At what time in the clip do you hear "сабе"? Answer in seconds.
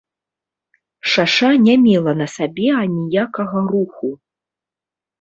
2.39-2.67